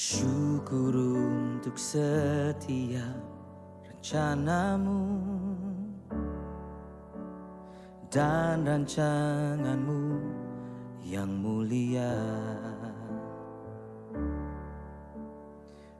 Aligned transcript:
Syukur 0.00 0.96
untuk 0.96 1.76
setiap 1.76 3.20
rencanamu 3.84 5.04
dan 8.08 8.64
rancanganmu 8.64 10.24
yang 11.04 11.28
mulia 11.28 12.16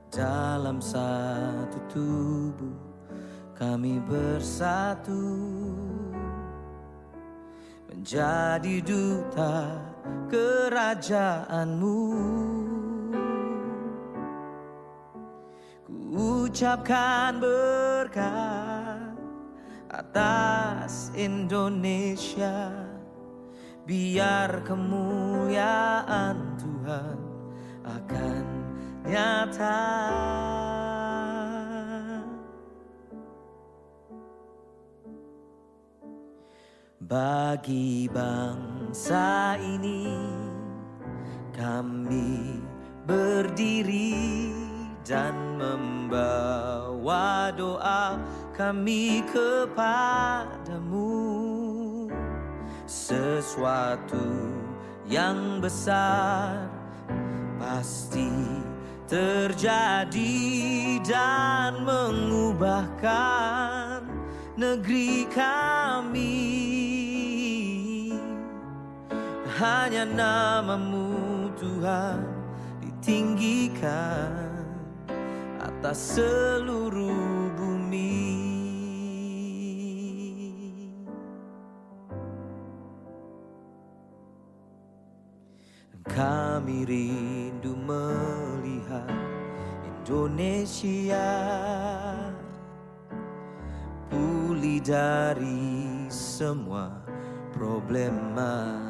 dalam 0.09 0.81
satu 0.81 1.77
tubuh 1.85 2.81
kami 3.53 4.01
bersatu 4.01 5.29
menjadi 7.85 8.81
duta 8.81 9.77
kerajaanmu. 10.25 12.01
Ucapkan 16.11 17.39
berkat 17.39 19.15
atas 19.87 21.15
Indonesia. 21.15 22.67
Biar 23.87 24.61
kemuliaan 24.67 26.35
Tuhan 26.59 27.17
akan 27.87 28.45
nyata. 29.07 29.83
Bagi 37.01 38.07
bangsa 38.07 39.59
ini 39.59 40.15
kami 41.51 42.55
berdiri 43.03 44.60
dan 45.01 45.57
membawa 45.57 47.49
doa 47.57 48.21
kami 48.53 49.25
kepadamu. 49.33 51.09
Sesuatu 52.85 54.53
yang 55.09 55.57
besar 55.63 56.69
pasti 57.57 58.29
terjadi 59.09 60.37
dan 61.01 61.81
mengubahkan 61.81 64.05
negeri 64.59 65.25
kami. 65.33 66.61
Hanya 69.61 70.09
namamu 70.09 71.53
Tuhan 71.59 72.23
ditinggikan 72.81 74.50
atas 75.81 76.13
seluruh 76.13 77.49
bumi. 77.57 78.37
Kami 86.05 86.85
rindu 86.85 87.73
melihat 87.73 89.09
Indonesia 89.81 91.33
pulih 94.05 94.85
dari 94.85 96.05
semua 96.13 96.93
problema. 97.57 98.85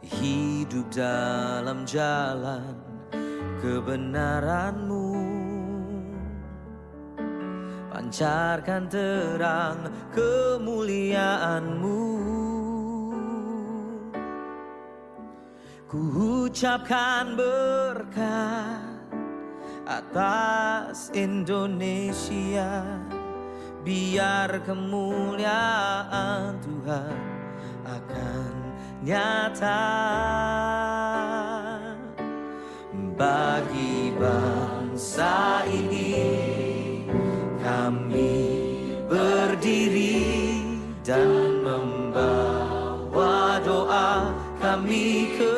Hidup 0.00 0.88
dalam 0.88 1.84
jalan 1.84 2.93
kebenaranmu. 3.62 5.10
Pancarkan 7.90 8.90
terang 8.90 9.86
kemuliaanmu. 10.10 12.02
Ku 15.86 16.50
ucapkan 16.50 17.38
berkat 17.38 18.94
atas 19.86 21.14
Indonesia. 21.14 22.82
Biar 23.84 24.64
kemuliaan 24.64 26.56
Tuhan 26.64 27.16
akan 27.84 28.54
nyata 29.04 29.84
bagi 33.54 34.10
bangsa 34.18 35.62
ini 35.70 36.10
kami 37.62 38.34
berdiri 39.06 40.26
dan 41.06 41.62
membawa 41.62 43.62
doa 43.62 44.34
kami 44.58 45.38
kepadamu 45.38 45.53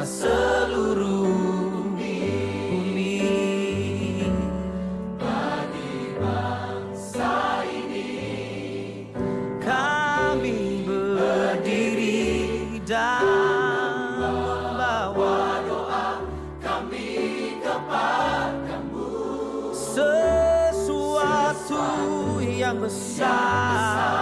seluruh 0.00 1.28
bumi 1.92 3.20
bagi 5.20 6.16
bangsa 6.16 7.60
ini 7.68 8.08
kami 9.60 10.88
berdiri 10.88 12.80
dan 12.88 13.28
membawa 14.16 15.60
doa 15.68 16.24
kami 16.64 17.60
kepadamu 17.60 19.12
sesuatu 19.76 21.84
yang 22.40 22.80
besar 22.80 24.19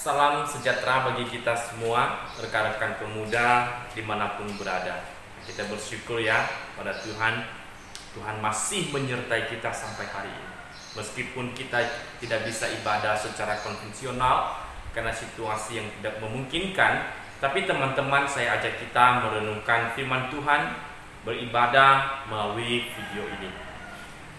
Salam 0.00 0.48
sejahtera 0.48 1.12
bagi 1.12 1.28
kita 1.28 1.52
semua, 1.52 2.24
rekan-rekan 2.40 2.96
pemuda 3.04 3.68
di 3.92 4.00
mana 4.00 4.32
pun 4.32 4.48
berada. 4.56 5.04
Kita 5.44 5.68
bersyukur 5.68 6.24
ya 6.24 6.48
pada 6.72 7.04
Tuhan, 7.04 7.44
Tuhan 8.16 8.40
masih 8.40 8.88
menyertai 8.96 9.52
kita 9.52 9.68
sampai 9.68 10.08
hari 10.08 10.32
ini. 10.32 10.56
Meskipun 10.96 11.52
kita 11.52 11.84
tidak 12.16 12.48
bisa 12.48 12.72
ibadah 12.80 13.12
secara 13.12 13.60
konvensional 13.60 14.64
karena 14.96 15.12
situasi 15.12 15.84
yang 15.84 15.88
tidak 16.00 16.16
memungkinkan, 16.24 17.12
tapi 17.36 17.68
teman-teman 17.68 18.24
saya 18.24 18.56
ajak 18.56 18.80
kita 18.80 19.20
merenungkan 19.20 19.92
firman 19.92 20.32
Tuhan, 20.32 20.80
beribadah 21.28 22.24
melalui 22.24 22.88
video 22.88 23.28
ini. 23.36 23.52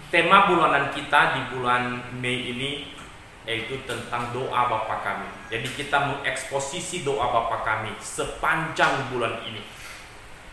Tema 0.09 0.49
bulanan 0.49 0.89
kita 0.89 1.37
di 1.37 1.41
bulan 1.53 2.01
Mei 2.17 2.49
ini 2.49 2.97
yaitu 3.45 3.81
tentang 3.89 4.29
doa 4.29 4.69
Bapa 4.69 5.01
kami. 5.01 5.29
Jadi 5.49 5.67
kita 5.73 5.97
mengeksposisi 5.97 7.01
doa 7.01 7.25
Bapa 7.33 7.65
kami 7.65 7.89
sepanjang 7.97 9.09
bulan 9.09 9.41
ini. 9.49 9.61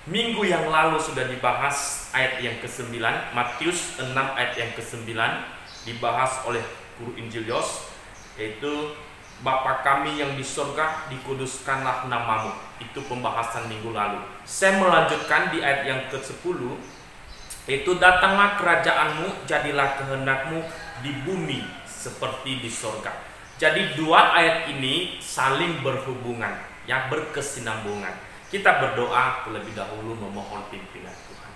Minggu 0.09 0.41
yang 0.49 0.73
lalu 0.73 0.97
sudah 0.97 1.29
dibahas 1.29 2.09
ayat 2.17 2.41
yang 2.41 2.57
ke-9, 2.65 2.97
Matius 3.37 4.01
6 4.01 4.17
ayat 4.17 4.57
yang 4.57 4.73
ke-9 4.73 5.13
dibahas 5.85 6.49
oleh 6.49 6.65
guru 6.97 7.13
Injil 7.21 7.45
Yos 7.45 7.93
yaitu 8.41 8.97
Bapa 9.39 9.87
kami 9.87 10.19
yang 10.19 10.35
di 10.35 10.43
surga, 10.43 11.07
dikuduskanlah 11.15 12.11
namamu. 12.11 12.51
Itu 12.83 13.07
pembahasan 13.07 13.71
minggu 13.71 13.95
lalu. 13.95 14.19
Saya 14.43 14.83
melanjutkan 14.83 15.55
di 15.55 15.63
ayat 15.63 15.87
yang 15.87 16.01
ke-10, 16.11 16.59
yaitu 17.71 17.95
datanglah 18.03 18.59
kerajaanmu, 18.59 19.47
jadilah 19.47 19.95
kehendakmu 19.95 20.59
di 21.07 21.23
bumi 21.23 21.78
seperti 21.99 22.63
di 22.63 22.71
surga. 22.71 23.11
Jadi 23.59 23.99
dua 23.99 24.39
ayat 24.39 24.71
ini 24.71 25.19
saling 25.19 25.83
berhubungan, 25.83 26.55
yang 26.87 27.11
berkesinambungan. 27.11 28.15
Kita 28.49 28.79
berdoa 28.81 29.45
terlebih 29.45 29.75
dahulu 29.75 30.15
memohon 30.15 30.63
pimpinan 30.71 31.13
Tuhan. 31.13 31.53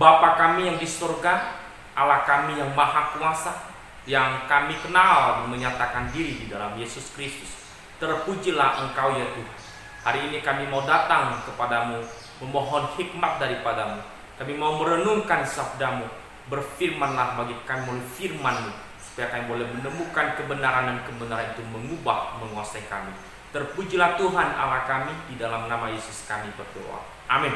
Bapa 0.00 0.40
kami 0.40 0.66
yang 0.72 0.80
di 0.80 0.88
surga, 0.88 1.60
Allah 1.92 2.24
kami 2.24 2.56
yang 2.56 2.72
maha 2.72 3.14
kuasa, 3.14 3.68
yang 4.08 4.48
kami 4.48 4.74
kenal 4.80 5.44
menyatakan 5.46 6.08
diri 6.10 6.40
di 6.40 6.46
dalam 6.48 6.74
Yesus 6.80 7.12
Kristus. 7.12 7.62
Terpujilah 8.00 8.88
Engkau 8.88 9.12
ya 9.20 9.28
Tuhan. 9.36 9.58
Hari 10.00 10.32
ini 10.32 10.40
kami 10.40 10.64
mau 10.72 10.82
datang 10.88 11.44
kepadamu, 11.44 12.00
memohon 12.40 12.96
hikmat 12.96 13.36
daripadamu. 13.36 14.00
Kami 14.40 14.56
mau 14.56 14.80
merenungkan 14.80 15.44
sabdamu. 15.44 16.08
Berfirmanlah 16.50 17.38
bagi 17.38 17.54
kami 17.62 18.02
firmanmu, 18.18 18.89
supaya 19.20 19.36
kami 19.36 19.52
boleh 19.52 19.68
menemukan 19.76 20.32
kebenaran 20.32 20.88
dan 20.88 20.98
kebenaran 21.04 21.52
itu 21.52 21.60
mengubah, 21.68 22.40
menguasai 22.40 22.88
kami. 22.88 23.12
Terpujilah 23.52 24.16
Tuhan 24.16 24.56
Allah 24.56 24.88
kami, 24.88 25.12
di 25.28 25.36
dalam 25.36 25.68
nama 25.68 25.92
Yesus 25.92 26.24
kami 26.24 26.48
berdoa. 26.56 27.04
Amin. 27.28 27.52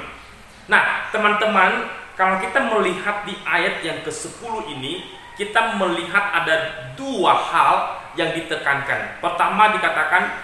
Nah, 0.68 1.08
teman-teman, 1.08 1.88
kalau 2.20 2.36
kita 2.36 2.68
melihat 2.68 3.24
di 3.24 3.32
ayat 3.48 3.80
yang 3.80 4.04
ke-10 4.04 4.76
ini, 4.76 5.08
kita 5.40 5.80
melihat 5.80 6.36
ada 6.36 6.84
dua 7.00 7.32
hal 7.32 7.96
yang 8.12 8.36
ditekankan. 8.36 9.24
Pertama 9.24 9.72
dikatakan, 9.72 10.36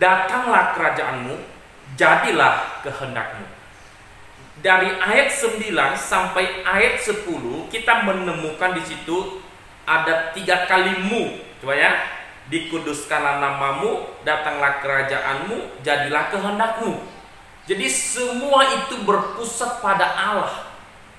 datanglah 0.00 0.72
kerajaanmu, 0.72 1.44
jadilah 1.92 2.80
kehendakmu. 2.80 3.44
Dari 4.64 4.96
ayat 4.96 5.28
9 5.28 5.60
sampai 5.92 6.64
ayat 6.64 7.04
10 7.04 7.68
kita 7.68 8.00
menemukan 8.08 8.72
di 8.72 8.80
situ 8.80 9.44
ada 9.84 10.32
tiga 10.32 10.64
kali 10.64 11.04
mu, 11.04 11.40
coba 11.60 11.76
ya. 11.76 11.92
Dikuduskanlah 12.44 13.40
namamu, 13.40 14.20
datanglah 14.20 14.84
kerajaanmu, 14.84 15.80
jadilah 15.80 16.28
kehendakmu. 16.28 17.00
Jadi 17.64 17.88
semua 17.88 18.68
itu 18.84 19.00
berpusat 19.00 19.80
pada 19.80 20.04
Allah, 20.12 20.68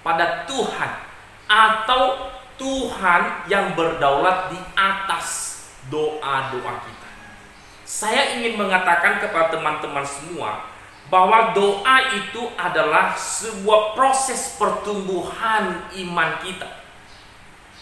pada 0.05 0.45
Tuhan 0.45 0.91
atau 1.49 2.29
Tuhan 2.61 3.49
yang 3.49 3.73
berdaulat 3.73 4.53
di 4.53 4.59
atas 4.77 5.57
doa-doa 5.89 6.73
kita. 6.85 7.09
Saya 7.85 8.37
ingin 8.37 8.57
mengatakan 8.57 9.17
kepada 9.17 9.57
teman-teman 9.57 10.05
semua 10.05 10.69
bahwa 11.09 11.53
doa 11.53 11.97
itu 12.17 12.49
adalah 12.57 13.13
sebuah 13.17 13.97
proses 13.97 14.57
pertumbuhan 14.61 15.89
iman 16.05 16.29
kita. 16.41 16.84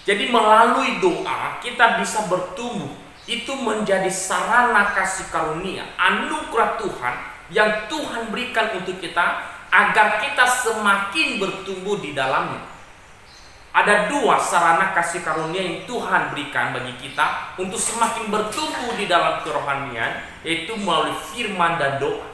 Jadi 0.03 0.27
melalui 0.27 0.99
doa 0.99 1.59
kita 1.63 1.99
bisa 1.99 2.27
bertumbuh. 2.27 2.91
Itu 3.23 3.55
menjadi 3.55 4.11
sarana 4.11 4.91
kasih 4.91 5.31
karunia, 5.31 5.87
anugerah 5.95 6.75
Tuhan 6.75 7.15
yang 7.55 7.87
Tuhan 7.87 8.27
berikan 8.35 8.75
untuk 8.75 8.99
kita 8.99 9.47
agar 9.71 10.19
kita 10.19 10.43
semakin 10.43 11.39
bertumbuh 11.39 12.03
di 12.03 12.11
dalamnya. 12.11 12.59
Ada 13.73 14.11
dua 14.11 14.37
sarana 14.37 14.91
kasih 14.91 15.23
karunia 15.23 15.63
yang 15.63 15.79
Tuhan 15.87 16.35
berikan 16.35 16.75
bagi 16.75 16.93
kita 16.99 17.57
untuk 17.57 17.79
semakin 17.79 18.27
bertumbuh 18.27 18.91
di 18.99 19.07
dalam 19.09 19.39
kerohanian, 19.41 20.19
yaitu 20.43 20.75
melalui 20.77 21.15
firman 21.31 21.79
dan 21.79 21.97
doa. 22.03 22.27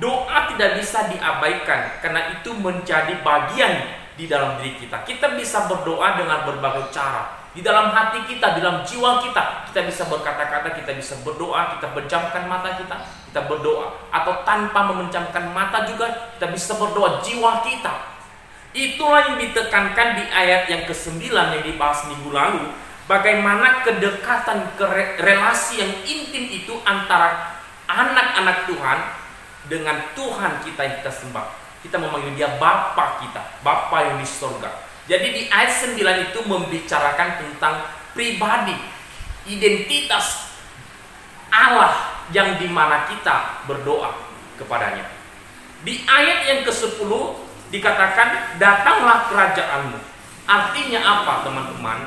Doa 0.00 0.48
tidak 0.50 0.80
bisa 0.80 1.04
diabaikan 1.12 2.00
karena 2.00 2.32
itu 2.40 2.50
menjadi 2.56 3.20
bagian 3.20 4.01
di 4.16 4.28
dalam 4.28 4.60
diri 4.60 4.76
kita. 4.76 5.04
Kita 5.04 5.36
bisa 5.36 5.66
berdoa 5.66 6.18
dengan 6.20 6.44
berbagai 6.44 6.92
cara. 6.92 7.40
Di 7.52 7.60
dalam 7.60 7.92
hati 7.92 8.24
kita, 8.24 8.56
di 8.56 8.64
dalam 8.64 8.80
jiwa 8.80 9.20
kita, 9.20 9.68
kita 9.68 9.84
bisa 9.84 10.08
berkata-kata, 10.08 10.72
kita 10.72 10.96
bisa 10.96 11.20
berdoa, 11.20 11.76
kita 11.76 11.92
berjamkan 11.92 12.48
mata 12.48 12.80
kita, 12.80 12.96
kita 13.28 13.40
berdoa. 13.44 14.08
Atau 14.08 14.40
tanpa 14.48 14.88
memejamkan 14.88 15.52
mata 15.52 15.84
juga, 15.84 16.32
kita 16.40 16.48
bisa 16.48 16.80
berdoa 16.80 17.20
jiwa 17.20 17.60
kita, 17.60 18.12
Itulah 18.72 19.28
yang 19.28 19.36
ditekankan 19.36 20.16
di 20.16 20.24
ayat 20.32 20.64
yang 20.64 20.88
ke-9 20.88 21.28
yang 21.28 21.60
dibahas 21.60 22.08
minggu 22.08 22.32
lalu. 22.32 22.72
Bagaimana 23.04 23.84
kedekatan 23.84 24.80
ke 24.80 24.84
relasi 25.20 25.84
yang 25.84 25.92
intim 26.08 26.48
itu 26.48 26.80
antara 26.88 27.60
anak-anak 27.84 28.64
Tuhan 28.64 28.98
dengan 29.68 29.96
Tuhan 30.16 30.52
kita 30.64 30.80
yang 30.88 30.96
kita 31.04 31.12
sembah. 31.12 31.61
Kita 31.82 31.98
memanggil 31.98 32.38
dia 32.38 32.56
Bapa 32.62 33.18
kita, 33.18 33.42
Bapa 33.66 33.96
yang 34.06 34.16
di 34.22 34.26
surga. 34.26 34.70
Jadi 35.10 35.26
di 35.34 35.42
ayat 35.50 35.98
9 35.98 35.98
itu 36.30 36.38
membicarakan 36.46 37.42
tentang 37.42 37.90
pribadi, 38.14 38.78
identitas 39.50 40.54
Allah 41.50 42.22
yang 42.30 42.56
di 42.56 42.70
mana 42.70 43.10
kita 43.10 43.66
berdoa 43.66 44.14
kepadanya. 44.56 45.04
Di 45.82 46.06
ayat 46.06 46.46
yang 46.46 46.60
ke-10 46.62 47.10
dikatakan 47.74 48.56
datanglah 48.62 49.26
kerajaanmu. 49.26 49.98
Artinya 50.46 51.00
apa 51.02 51.42
teman-teman? 51.42 51.98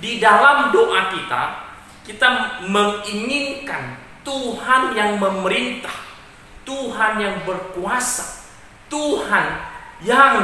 Di 0.00 0.16
dalam 0.16 0.72
doa 0.72 1.12
kita, 1.12 1.42
kita 2.08 2.28
menginginkan 2.64 4.00
Tuhan 4.24 4.96
yang 4.96 5.20
memerintah, 5.20 5.92
Tuhan 6.64 7.20
yang 7.20 7.36
berkuasa, 7.44 8.39
Tuhan 8.90 9.46
yang 10.02 10.34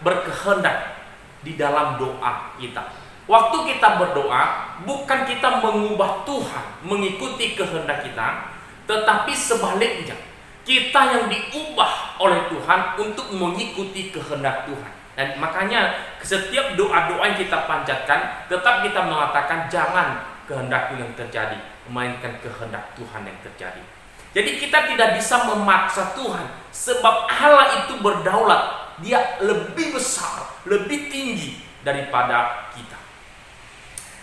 berkehendak 0.00 1.02
di 1.42 1.58
dalam 1.58 1.98
doa 1.98 2.56
kita. 2.56 2.82
Waktu 3.26 3.74
kita 3.74 3.98
berdoa, 3.98 4.42
bukan 4.86 5.26
kita 5.26 5.58
mengubah 5.58 6.22
Tuhan, 6.22 6.64
mengikuti 6.86 7.58
kehendak 7.58 8.06
kita, 8.06 8.54
tetapi 8.86 9.34
sebaliknya 9.34 10.14
kita 10.62 11.00
yang 11.10 11.24
diubah 11.26 12.22
oleh 12.22 12.46
Tuhan 12.46 12.80
untuk 13.02 13.34
mengikuti 13.34 14.14
kehendak 14.14 14.70
Tuhan. 14.70 14.92
Dan 15.16 15.42
makanya 15.42 15.96
setiap 16.22 16.76
doa-doa 16.78 17.24
yang 17.24 17.38
kita 17.40 17.66
panjatkan 17.66 18.46
tetap 18.46 18.84
kita 18.86 19.00
mengatakan 19.00 19.66
jangan 19.66 20.22
kehendakku 20.46 20.94
yang 20.94 21.10
terjadi, 21.18 21.58
melainkan 21.90 22.38
kehendak 22.38 22.94
Tuhan 22.94 23.26
yang 23.26 23.38
terjadi. 23.42 23.82
Jadi 24.36 24.60
kita 24.60 24.84
tidak 24.92 25.16
bisa 25.16 25.48
memaksa 25.48 26.12
Tuhan 26.12 26.44
sebab 26.72 27.28
Allah 27.28 27.84
itu 27.84 27.96
berdaulat. 28.00 28.84
Dia 29.04 29.40
lebih 29.44 29.96
besar, 29.96 30.60
lebih 30.64 31.12
tinggi 31.12 31.60
daripada 31.84 32.68
kita. 32.72 32.96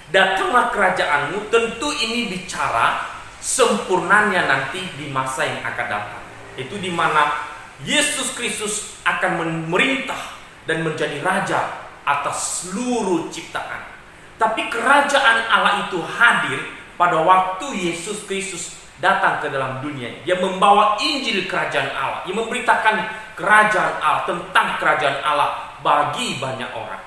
Datanglah 0.09 0.73
kerajaanmu, 0.73 1.49
tentu 1.53 1.89
ini 1.93 2.29
bicara 2.29 3.05
sempurnanya 3.37 4.49
nanti 4.49 4.81
di 4.97 5.09
masa 5.13 5.45
yang 5.45 5.61
akan 5.61 5.87
datang 5.89 6.23
itu 6.57 6.77
di 6.77 6.93
mana 6.93 7.49
Yesus 7.81 8.37
Kristus 8.37 9.01
akan 9.03 9.41
memerintah 9.41 10.37
dan 10.69 10.85
menjadi 10.85 11.19
raja 11.25 11.89
atas 12.05 12.63
seluruh 12.63 13.27
ciptaan. 13.33 13.89
Tapi 14.37 14.69
kerajaan 14.69 15.49
Allah 15.49 15.87
itu 15.87 15.99
hadir 16.03 16.59
pada 16.99 17.21
waktu 17.21 17.89
Yesus 17.89 18.27
Kristus 18.29 18.77
datang 18.99 19.41
ke 19.41 19.47
dalam 19.49 19.81
dunia. 19.81 20.11
Dia 20.27 20.37
membawa 20.37 20.99
Injil 21.01 21.49
kerajaan 21.49 21.89
Allah. 21.93 22.19
Dia 22.27 22.35
memberitakan 22.35 22.95
kerajaan 23.33 23.93
Allah 24.01 24.23
tentang 24.29 24.67
kerajaan 24.77 25.17
Allah 25.25 25.79
bagi 25.81 26.37
banyak 26.37 26.71
orang. 26.73 27.01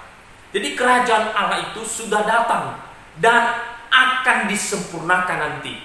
Jadi 0.50 0.72
kerajaan 0.72 1.36
Allah 1.36 1.58
itu 1.70 1.82
sudah 1.84 2.24
datang 2.24 2.80
dan 3.20 3.54
akan 3.92 4.50
disempurnakan 4.50 5.38
nanti 5.38 5.76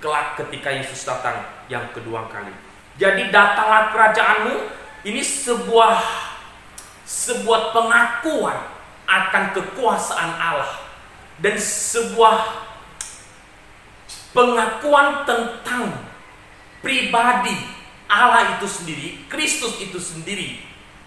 kelak 0.00 0.36
ketika 0.38 0.72
Yesus 0.72 1.04
datang 1.04 1.44
yang 1.68 1.84
kedua 1.92 2.28
kali. 2.28 2.52
Jadi 3.00 3.32
datanglah 3.32 3.92
kerajaanmu 3.92 4.54
ini 5.08 5.24
sebuah 5.24 5.96
sebuah 7.04 7.72
pengakuan 7.72 8.58
akan 9.08 9.44
kekuasaan 9.56 10.32
Allah 10.38 10.72
dan 11.40 11.56
sebuah 11.56 12.69
pengakuan 14.34 15.26
tentang 15.26 15.90
pribadi 16.80 17.54
Allah 18.10 18.58
itu 18.58 18.66
sendiri, 18.66 19.08
Kristus 19.30 19.78
itu 19.78 20.02
sendiri 20.02 20.58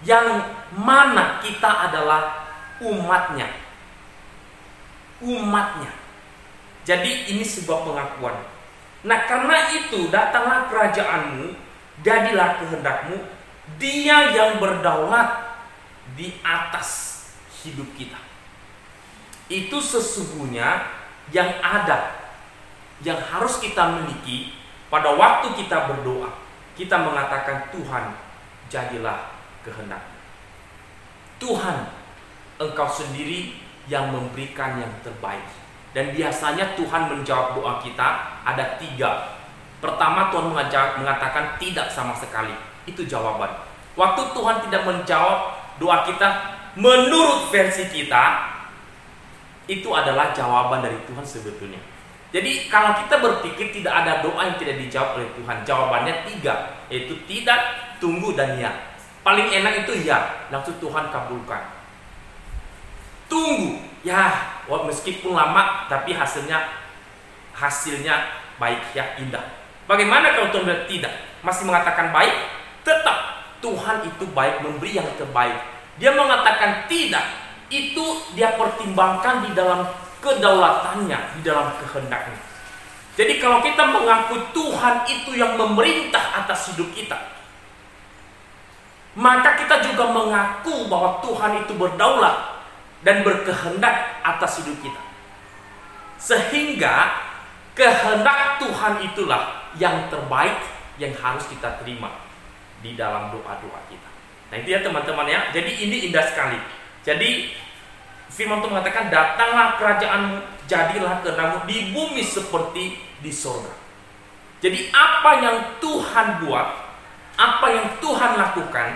yang 0.08 0.48
mana 0.72 1.44
kita 1.44 1.92
adalah 1.92 2.48
umatnya. 2.80 3.51
Umatnya. 5.20 5.92
Jadi 6.88 7.32
ini 7.32 7.44
sebuah 7.44 7.88
pengakuan. 7.88 8.36
Nah 9.03 9.20
karena 9.27 9.72
itu 9.75 10.08
datanglah 10.08 10.72
kerajaanmu, 10.72 11.56
jadilah 12.03 12.60
kehendakmu, 12.63 13.20
dia 13.80 14.32
yang 14.32 14.63
berdaulat 14.63 15.60
di 16.15 16.32
atas 16.44 17.20
hidup 17.63 17.88
kita. 18.00 18.20
Itu 19.51 19.84
sesungguhnya 19.84 20.88
yang 21.36 21.51
ada, 21.60 22.23
yang 23.04 23.20
harus 23.20 23.60
kita 23.60 24.00
miliki 24.00 24.56
pada 24.88 25.14
waktu 25.14 25.54
kita 25.60 25.92
berdoa. 25.92 26.42
Kita 26.74 27.06
mengatakan 27.06 27.70
Tuhan, 27.70 28.18
jadilah 28.72 29.38
kehendakmu. 29.62 30.18
Tuhan, 31.38 31.78
engkau 32.58 32.90
sendiri 32.90 33.62
yang 33.86 34.10
memberikan 34.10 34.82
yang 34.82 34.90
terbaik. 35.06 35.44
Dan 35.94 36.10
biasanya 36.18 36.74
Tuhan 36.74 37.14
menjawab 37.14 37.54
doa 37.54 37.78
kita 37.78 38.42
ada 38.42 38.82
tiga. 38.82 39.38
Pertama 39.78 40.34
Tuhan 40.34 40.50
mengatakan 40.50 41.62
tidak 41.62 41.92
sama 41.94 42.18
sekali. 42.18 42.56
Itu 42.90 43.06
jawaban. 43.06 43.52
Waktu 43.94 44.34
Tuhan 44.34 44.66
tidak 44.66 44.90
menjawab 44.90 45.54
doa 45.78 46.02
kita 46.02 46.30
menurut 46.74 47.54
versi 47.54 47.86
kita, 47.94 48.50
itu 49.70 49.90
adalah 49.94 50.34
jawaban 50.34 50.82
dari 50.82 50.98
Tuhan 51.06 51.22
sebetulnya. 51.22 51.80
Jadi 52.34 52.66
kalau 52.66 52.98
kita 52.98 53.22
berpikir 53.22 53.70
tidak 53.70 53.94
ada 53.94 54.25
doa 54.25 54.42
yang 54.42 54.58
tidak 54.58 54.82
dijawab 54.82 55.22
oleh 55.22 55.30
Tuhan, 55.38 55.58
jawabannya 55.62 56.13
tiga, 56.25 56.82
yaitu 56.90 57.13
tidak, 57.30 57.62
tunggu 58.02 58.34
dan 58.34 58.58
ya. 58.58 58.74
Paling 59.22 59.54
enak 59.54 59.86
itu 59.86 60.02
ya, 60.02 60.50
langsung 60.50 60.74
Tuhan 60.82 61.13
kabulkan. 61.13 61.62
Tunggu, 63.30 63.78
ya, 64.02 64.50
meskipun 64.66 65.38
lama 65.38 65.86
tapi 65.86 66.18
hasilnya 66.18 66.82
hasilnya 67.54 68.34
baik 68.58 68.82
ya 68.98 69.13
indah. 69.22 69.46
Bagaimana 69.86 70.34
kalau 70.34 70.50
Tuhan 70.50 70.66
bilang 70.66 70.86
tidak, 70.90 71.13
masih 71.46 71.70
mengatakan 71.70 72.10
baik, 72.10 72.34
tetap 72.82 73.46
Tuhan 73.62 74.10
itu 74.10 74.25
baik 74.34 74.66
memberi 74.66 74.98
yang 74.98 75.08
terbaik. 75.22 75.62
Dia 76.02 76.18
mengatakan 76.18 76.90
tidak, 76.90 77.30
itu 77.70 78.06
dia 78.34 78.58
pertimbangkan 78.58 79.46
di 79.46 79.54
dalam 79.54 79.86
kedaulatannya, 80.24 81.20
di 81.38 81.42
dalam 81.44 81.75
kehendaknya. 81.84 82.39
Jadi 83.13 83.38
kalau 83.38 83.62
kita 83.62 83.84
mengaku 83.92 84.42
Tuhan 84.56 85.06
itu 85.06 85.38
yang 85.38 85.53
memerintah 85.60 86.42
atas 86.42 86.74
hidup 86.74 86.89
kita, 86.96 87.20
maka 89.13 89.53
kita 89.62 89.86
juga 89.86 90.10
mengaku 90.10 90.89
bahwa 90.89 91.22
Tuhan 91.22 91.62
itu 91.62 91.77
berdaulat 91.77 92.65
dan 93.06 93.22
berkehendak 93.22 94.24
atas 94.25 94.63
hidup 94.63 94.74
kita. 94.82 95.01
Sehingga 96.18 97.22
kehendak 97.77 98.63
Tuhan 98.63 99.06
itulah 99.06 99.70
yang 99.77 100.10
terbaik 100.10 100.58
yang 100.98 101.13
harus 101.20 101.46
kita 101.46 101.77
terima 101.84 102.10
di 102.82 102.98
dalam 102.98 103.30
doa-doa 103.30 103.82
kita. 103.92 104.10
Nah 104.50 104.58
itu 104.58 104.70
ya 104.74 104.82
teman-teman 104.82 105.30
ya. 105.30 105.53
Jadi 105.53 105.72
ini 105.86 106.10
indah 106.10 106.25
sekali. 106.25 106.58
Jadi 107.06 107.53
firman 108.32 108.63
Tuhan 108.63 108.72
mengatakan 108.77 109.12
datanglah 109.12 109.75
kerajaanmu, 109.82 110.38
jadilah 110.70 111.20
kehendakmu 111.25 111.60
di 111.68 111.92
bumi 111.92 112.24
seperti 112.24 112.96
di 113.20 113.32
sorga. 113.32 113.72
Jadi 114.63 114.92
apa 114.96 115.32
yang 115.44 115.58
Tuhan 115.84 116.48
buat, 116.48 116.68
apa 117.36 117.68
yang 117.68 117.88
Tuhan 118.00 118.32
lakukan, 118.39 118.89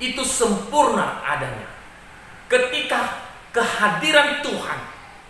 itu 0.00 0.22
sempurna 0.24 1.20
adanya. 1.26 1.68
Ketika 2.48 3.20
kehadiran 3.52 4.40
Tuhan 4.40 4.80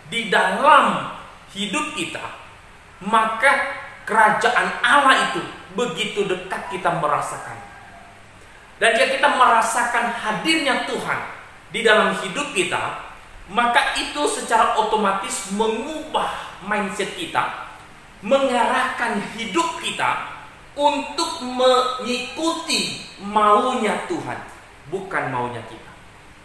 di 0.07 0.31
dalam 0.31 1.11
hidup 1.51 1.97
kita, 1.99 2.23
maka 3.03 3.51
kerajaan 4.07 4.67
Allah 4.79 5.31
itu 5.31 5.41
begitu 5.75 6.23
dekat 6.23 6.71
kita 6.71 6.95
merasakan. 6.97 7.57
Dan 8.79 8.95
jika 8.95 9.19
kita 9.19 9.29
merasakan 9.35 10.05
hadirnya 10.15 10.87
Tuhan 10.87 11.19
di 11.75 11.83
dalam 11.83 12.15
hidup 12.23 12.55
kita, 12.55 13.08
maka 13.49 13.97
itu 13.97 14.21
secara 14.29 14.77
otomatis 14.77 15.49
mengubah 15.57 16.61
mindset 16.69 17.17
kita, 17.17 17.73
mengarahkan 18.21 19.17
hidup 19.33 19.81
kita 19.81 20.37
untuk 20.77 21.41
mengikuti 21.41 23.09
maunya 23.17 24.05
Tuhan, 24.05 24.37
bukan 24.93 25.23
maunya 25.33 25.65
kita. 25.65 25.91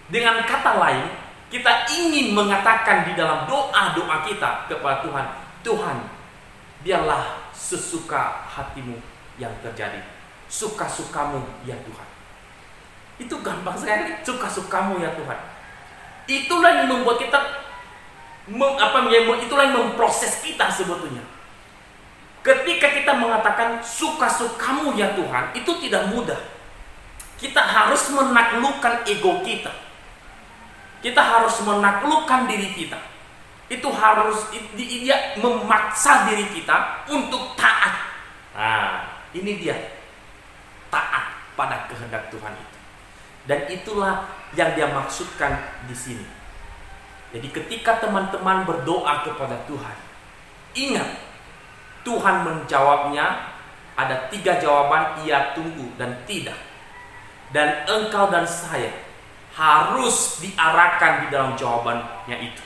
Dengan 0.09 0.41
kata 0.49 0.81
lain, 0.81 1.07
kita 1.53 1.87
ingin 1.93 2.33
mengatakan 2.33 3.05
di 3.05 3.13
dalam 3.13 3.45
doa-doa 3.45 4.25
kita 4.25 4.67
kepada 4.67 5.05
Tuhan, 5.05 5.27
Tuhan, 5.61 5.99
biarlah 6.81 7.53
sesuka 7.53 8.49
hatimu 8.49 8.97
yang 9.37 9.53
terjadi, 9.61 10.01
suka-sukamu 10.49 11.45
ya 11.69 11.77
Tuhan. 11.85 12.09
Itu 13.21 13.39
gampang 13.45 13.77
sekali, 13.77 14.19
suka-sukamu 14.25 14.99
ya 15.05 15.13
Tuhan. 15.15 15.39
Itulah 16.25 16.85
yang 16.85 16.88
membuat 16.88 17.21
kita 17.21 17.38
mem, 18.49 18.76
apa 18.81 19.09
itulah 19.12 19.64
yang 19.69 19.76
memproses 19.76 20.40
kita 20.40 20.69
sebetulnya. 20.73 21.21
Ketika 22.45 22.93
kita 22.93 23.16
mengatakan 23.16 23.81
suka-sukamu 23.81 24.93
ya 25.00 25.16
Tuhan, 25.16 25.57
itu 25.57 25.73
tidak 25.81 26.12
mudah. 26.12 26.37
Kita 27.40 27.61
harus 27.61 28.12
menaklukkan 28.12 29.04
ego 29.09 29.40
kita. 29.40 29.73
Kita 31.00 31.21
harus 31.21 31.57
menaklukkan 31.64 32.49
diri 32.49 32.73
kita. 32.76 33.00
Itu 33.69 33.88
harus 33.93 34.49
dia 34.76 35.37
memaksa 35.40 36.28
diri 36.28 36.49
kita 36.52 37.09
untuk 37.09 37.57
taat. 37.57 37.97
Nah, 38.52 39.09
ini 39.33 39.57
dia 39.57 39.76
taat 40.93 41.33
pada 41.57 41.88
kehendak 41.88 42.28
Tuhan 42.28 42.52
itu. 42.52 42.78
Dan 43.45 43.69
itulah 43.69 44.25
yang 44.57 44.73
dia 44.73 44.89
maksudkan 44.89 45.85
di 45.85 45.93
sini. 45.93 46.25
Jadi 47.35 47.51
ketika 47.51 47.99
teman-teman 47.99 48.63
berdoa 48.63 49.27
kepada 49.27 49.59
Tuhan, 49.67 49.97
ingat 50.79 51.11
Tuhan 52.07 52.47
menjawabnya 52.47 53.53
ada 53.99 54.31
tiga 54.31 54.57
jawaban 54.63 55.21
ia 55.27 55.53
tunggu 55.53 55.93
dan 55.99 56.15
tidak. 56.25 56.57
Dan 57.51 57.87
engkau 57.87 58.31
dan 58.31 58.47
saya 58.47 58.91
harus 59.55 60.43
diarahkan 60.43 61.27
di 61.27 61.27
dalam 61.31 61.55
jawabannya 61.55 62.39
itu. 62.39 62.65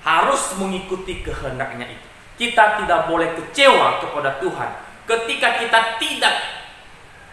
Harus 0.00 0.56
mengikuti 0.56 1.20
kehendaknya 1.20 1.88
itu. 1.92 2.06
Kita 2.40 2.80
tidak 2.80 3.04
boleh 3.04 3.36
kecewa 3.36 4.00
kepada 4.00 4.40
Tuhan 4.40 4.70
ketika 5.04 5.60
kita 5.60 5.80
tidak 5.98 6.36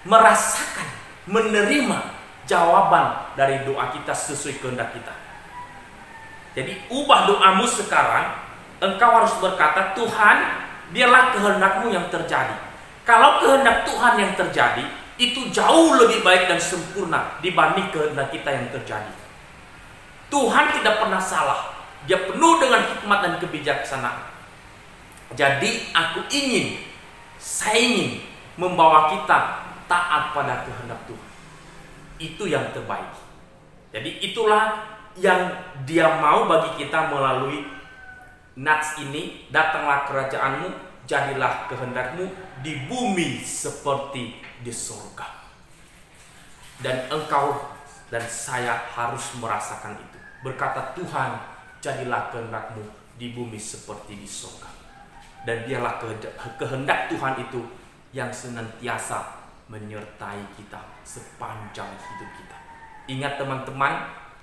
merasakan, 0.03 0.87
menerima 1.27 2.16
jawaban 2.47 3.35
dari 3.35 3.61
doa 3.67 3.91
kita 3.91 4.15
sesuai 4.15 4.63
kehendak 4.63 4.95
kita. 4.95 5.13
Jadi 6.57 6.73
ubah 6.89 7.29
doamu 7.29 7.67
sekarang, 7.69 8.33
engkau 8.81 9.11
harus 9.21 9.35
berkata, 9.37 9.93
Tuhan, 9.93 10.37
biarlah 10.89 11.35
kehendakmu 11.35 11.93
yang 11.93 12.07
terjadi. 12.09 12.55
Kalau 13.05 13.43
kehendak 13.43 13.85
Tuhan 13.85 14.13
yang 14.17 14.33
terjadi, 14.33 14.83
itu 15.21 15.53
jauh 15.53 15.93
lebih 16.01 16.25
baik 16.25 16.49
dan 16.49 16.57
sempurna 16.57 17.37
dibanding 17.43 17.93
kehendak 17.93 18.33
kita 18.33 18.49
yang 18.49 18.67
terjadi. 18.73 19.13
Tuhan 20.33 20.65
tidak 20.81 20.95
pernah 21.03 21.21
salah. 21.21 21.77
Dia 22.09 22.25
penuh 22.25 22.57
dengan 22.57 22.81
hikmat 22.95 23.19
dan 23.21 23.33
kebijaksanaan. 23.37 24.33
Jadi 25.35 25.91
aku 25.91 26.23
ingin, 26.31 26.79
saya 27.35 27.75
ingin 27.75 28.23
membawa 28.55 29.11
kita 29.11 29.67
taat 29.91 30.31
pada 30.31 30.63
kehendak 30.63 31.03
Tuhan 31.05 31.26
itu 32.17 32.49
yang 32.49 32.73
terbaik. 32.73 33.13
Jadi 33.93 34.21
itulah 34.21 34.83
yang 35.17 35.49
dia 35.87 36.21
mau 36.21 36.45
bagi 36.45 36.85
kita 36.85 37.09
melalui 37.09 37.65
nats 38.59 38.99
ini. 39.01 39.47
Datanglah 39.49 40.05
kerajaanmu 40.05 40.67
jadilah 41.07 41.71
kehendakmu 41.71 42.27
di 42.61 42.85
bumi 42.85 43.39
seperti 43.41 44.43
di 44.61 44.73
surga 44.73 45.37
dan 46.83 47.09
engkau 47.09 47.73
dan 48.11 48.23
saya 48.27 48.75
harus 48.93 49.33
merasakan 49.39 49.97
itu. 49.97 50.19
Berkata 50.45 50.93
Tuhan 50.93 51.31
jadilah 51.81 52.29
kehendakmu 52.29 52.83
di 53.17 53.33
bumi 53.33 53.57
seperti 53.57 54.13
di 54.19 54.27
surga 54.29 54.69
dan 55.47 55.65
biarlah 55.65 55.97
kehendak 56.59 57.09
Tuhan 57.09 57.33
itu 57.41 57.61
yang 58.11 58.29
senantiasa 58.29 59.46
menyertai 59.67 60.41
kita 60.55 60.79
sepanjang 61.03 61.91
hidup 61.91 62.29
kita. 62.39 62.57
Ingat 63.07 63.39
teman-teman, 63.39 63.93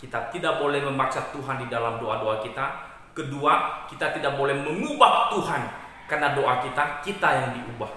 kita 0.01 0.29
tidak 0.33 0.61
boleh 0.61 0.85
memaksa 0.85 1.33
Tuhan 1.33 1.65
di 1.65 1.67
dalam 1.73 2.01
doa-doa 2.01 2.45
kita. 2.45 2.93
Kedua, 3.17 3.85
kita 3.89 4.13
tidak 4.13 4.37
boleh 4.37 4.57
mengubah 4.57 5.33
Tuhan 5.33 5.63
karena 6.05 6.37
doa 6.37 6.61
kita 6.61 7.01
kita 7.01 7.29
yang 7.31 7.49
diubah. 7.57 7.89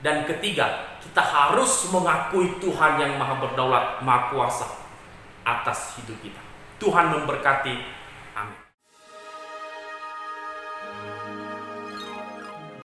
Dan 0.00 0.24
ketiga, 0.24 0.96
kita 1.04 1.20
harus 1.20 1.92
mengakui 1.92 2.56
Tuhan 2.56 2.96
yang 2.96 3.20
Maha 3.20 3.36
Berdaulat, 3.36 4.00
Maha 4.00 4.32
Kuasa 4.32 4.68
atas 5.44 6.00
hidup 6.00 6.16
kita. 6.24 6.40
Tuhan 6.80 7.12
memberkati. 7.12 7.99